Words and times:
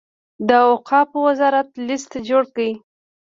د 0.47 0.49
اوقافو 0.69 1.17
وزارت 1.27 1.69
لست 1.87 2.11
جوړ 2.29 2.43
کړي. 2.53 2.71